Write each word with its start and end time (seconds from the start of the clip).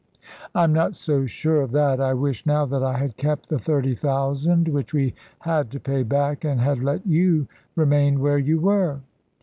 "I 0.55 0.63
am 0.63 0.73
not 0.73 0.95
so 0.95 1.27
sure 1.27 1.61
of 1.61 1.73
that. 1.73 2.01
I 2.01 2.15
wish 2.15 2.43
now 2.47 2.65
that 2.65 2.81
I 2.83 2.97
had 2.97 3.17
kept 3.17 3.49
the 3.49 3.59
thirty 3.59 3.93
thousand 3.93 4.67
which 4.67 4.95
we 4.95 5.13
had 5.41 5.69
to 5.73 5.79
pay 5.79 6.01
back, 6.01 6.43
and 6.43 6.59
had 6.59 6.79
let 6.79 7.05
you 7.05 7.47
remain 7.75 8.19
where 8.19 8.39
you 8.39 8.59
were." 8.59 9.01